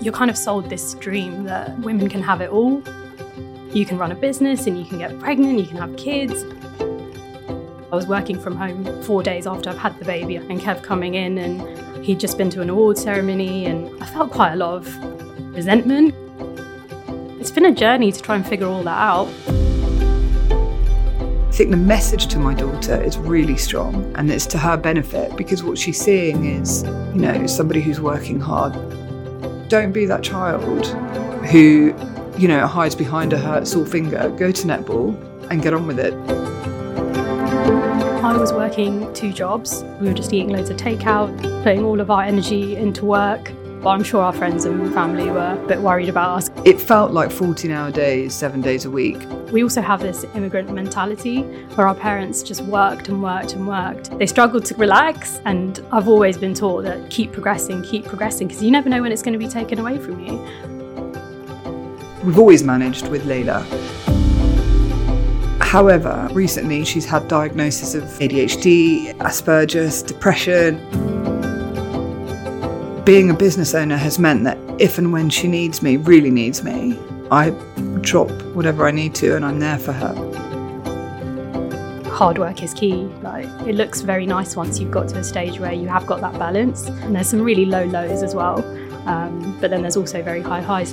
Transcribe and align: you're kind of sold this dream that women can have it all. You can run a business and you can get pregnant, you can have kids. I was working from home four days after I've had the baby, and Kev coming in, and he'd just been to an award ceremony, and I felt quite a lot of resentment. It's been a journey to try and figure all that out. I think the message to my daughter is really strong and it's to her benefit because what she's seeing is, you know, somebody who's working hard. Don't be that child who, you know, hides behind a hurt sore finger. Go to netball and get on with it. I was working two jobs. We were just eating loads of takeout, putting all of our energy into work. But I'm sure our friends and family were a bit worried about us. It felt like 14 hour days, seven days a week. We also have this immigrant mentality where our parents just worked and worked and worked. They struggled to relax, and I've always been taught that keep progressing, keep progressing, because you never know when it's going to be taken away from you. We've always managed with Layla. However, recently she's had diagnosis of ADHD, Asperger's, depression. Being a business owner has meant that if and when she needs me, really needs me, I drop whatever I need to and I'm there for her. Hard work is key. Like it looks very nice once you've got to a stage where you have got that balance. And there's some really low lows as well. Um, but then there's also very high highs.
you're 0.00 0.14
kind 0.14 0.30
of 0.30 0.36
sold 0.36 0.70
this 0.70 0.94
dream 0.94 1.44
that 1.44 1.78
women 1.80 2.08
can 2.08 2.22
have 2.22 2.40
it 2.40 2.50
all. 2.50 2.82
You 3.72 3.84
can 3.84 3.98
run 3.98 4.12
a 4.12 4.14
business 4.14 4.66
and 4.66 4.78
you 4.78 4.84
can 4.84 4.98
get 4.98 5.18
pregnant, 5.18 5.58
you 5.58 5.66
can 5.66 5.76
have 5.76 5.96
kids. 5.96 6.44
I 7.90 7.96
was 7.96 8.06
working 8.06 8.38
from 8.38 8.54
home 8.56 9.02
four 9.02 9.22
days 9.22 9.46
after 9.46 9.70
I've 9.70 9.78
had 9.78 9.98
the 9.98 10.04
baby, 10.04 10.36
and 10.36 10.60
Kev 10.60 10.82
coming 10.82 11.14
in, 11.14 11.38
and 11.38 12.04
he'd 12.04 12.20
just 12.20 12.36
been 12.36 12.50
to 12.50 12.60
an 12.60 12.68
award 12.68 12.98
ceremony, 12.98 13.64
and 13.64 13.90
I 14.02 14.06
felt 14.06 14.30
quite 14.30 14.52
a 14.52 14.56
lot 14.56 14.74
of 14.74 15.54
resentment. 15.54 16.14
It's 17.40 17.50
been 17.50 17.64
a 17.64 17.74
journey 17.74 18.12
to 18.12 18.20
try 18.20 18.36
and 18.36 18.46
figure 18.46 18.66
all 18.66 18.82
that 18.82 18.98
out. 18.98 19.28
I 21.48 21.50
think 21.58 21.70
the 21.70 21.76
message 21.76 22.26
to 22.28 22.38
my 22.38 22.54
daughter 22.54 23.02
is 23.02 23.18
really 23.18 23.56
strong 23.56 24.14
and 24.16 24.30
it's 24.30 24.46
to 24.46 24.58
her 24.58 24.76
benefit 24.76 25.36
because 25.36 25.64
what 25.64 25.76
she's 25.76 26.00
seeing 26.00 26.44
is, 26.44 26.84
you 26.84 27.20
know, 27.20 27.46
somebody 27.48 27.80
who's 27.80 28.00
working 28.00 28.38
hard. 28.38 28.74
Don't 29.68 29.92
be 29.92 30.06
that 30.06 30.22
child 30.22 30.86
who, 31.50 31.94
you 32.38 32.48
know, 32.48 32.66
hides 32.66 32.94
behind 32.94 33.34
a 33.34 33.38
hurt 33.38 33.66
sore 33.66 33.84
finger. 33.84 34.32
Go 34.38 34.50
to 34.50 34.66
netball 34.66 35.14
and 35.50 35.62
get 35.62 35.74
on 35.74 35.86
with 35.86 35.98
it. 35.98 36.14
I 38.24 38.34
was 38.34 38.50
working 38.52 39.12
two 39.12 39.30
jobs. 39.30 39.84
We 40.00 40.08
were 40.08 40.14
just 40.14 40.32
eating 40.32 40.50
loads 40.50 40.70
of 40.70 40.78
takeout, 40.78 41.36
putting 41.62 41.84
all 41.84 42.00
of 42.00 42.10
our 42.10 42.22
energy 42.22 42.76
into 42.76 43.04
work. 43.04 43.52
But 43.80 43.90
I'm 43.90 44.02
sure 44.02 44.22
our 44.22 44.32
friends 44.32 44.64
and 44.64 44.92
family 44.92 45.30
were 45.30 45.52
a 45.52 45.66
bit 45.68 45.80
worried 45.80 46.08
about 46.08 46.38
us. 46.38 46.50
It 46.64 46.80
felt 46.80 47.12
like 47.12 47.30
14 47.30 47.70
hour 47.70 47.92
days, 47.92 48.34
seven 48.34 48.60
days 48.60 48.84
a 48.84 48.90
week. 48.90 49.18
We 49.52 49.62
also 49.62 49.80
have 49.80 50.00
this 50.00 50.24
immigrant 50.34 50.72
mentality 50.72 51.42
where 51.76 51.86
our 51.86 51.94
parents 51.94 52.42
just 52.42 52.62
worked 52.62 53.08
and 53.08 53.22
worked 53.22 53.52
and 53.52 53.68
worked. 53.68 54.18
They 54.18 54.26
struggled 54.26 54.64
to 54.66 54.74
relax, 54.74 55.40
and 55.44 55.80
I've 55.92 56.08
always 56.08 56.36
been 56.36 56.54
taught 56.54 56.82
that 56.84 57.08
keep 57.08 57.30
progressing, 57.32 57.82
keep 57.82 58.04
progressing, 58.04 58.48
because 58.48 58.62
you 58.62 58.72
never 58.72 58.88
know 58.88 59.00
when 59.00 59.12
it's 59.12 59.22
going 59.22 59.32
to 59.32 59.38
be 59.38 59.48
taken 59.48 59.78
away 59.78 59.98
from 59.98 60.24
you. 60.24 60.38
We've 62.24 62.38
always 62.38 62.64
managed 62.64 63.06
with 63.08 63.26
Layla. 63.26 63.64
However, 65.62 66.28
recently 66.32 66.84
she's 66.84 67.04
had 67.04 67.28
diagnosis 67.28 67.94
of 67.94 68.02
ADHD, 68.04 69.14
Asperger's, 69.18 70.02
depression. 70.02 71.07
Being 73.08 73.30
a 73.30 73.34
business 73.34 73.74
owner 73.74 73.96
has 73.96 74.18
meant 74.18 74.44
that 74.44 74.58
if 74.78 74.98
and 74.98 75.14
when 75.14 75.30
she 75.30 75.48
needs 75.48 75.80
me, 75.80 75.96
really 75.96 76.30
needs 76.30 76.62
me, 76.62 76.94
I 77.30 77.48
drop 78.02 78.30
whatever 78.52 78.86
I 78.86 78.90
need 78.90 79.14
to 79.14 79.34
and 79.34 79.46
I'm 79.46 79.60
there 79.60 79.78
for 79.78 79.92
her. 79.92 80.12
Hard 82.10 82.36
work 82.36 82.62
is 82.62 82.74
key. 82.74 83.04
Like 83.22 83.46
it 83.66 83.76
looks 83.76 84.02
very 84.02 84.26
nice 84.26 84.56
once 84.56 84.78
you've 84.78 84.90
got 84.90 85.08
to 85.08 85.16
a 85.20 85.24
stage 85.24 85.58
where 85.58 85.72
you 85.72 85.88
have 85.88 86.06
got 86.06 86.20
that 86.20 86.38
balance. 86.38 86.84
And 86.84 87.16
there's 87.16 87.30
some 87.30 87.40
really 87.40 87.64
low 87.64 87.86
lows 87.86 88.22
as 88.22 88.34
well. 88.34 88.58
Um, 89.08 89.58
but 89.58 89.70
then 89.70 89.80
there's 89.80 89.96
also 89.96 90.22
very 90.22 90.42
high 90.42 90.60
highs. 90.60 90.92